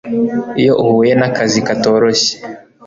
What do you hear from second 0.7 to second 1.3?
uhuye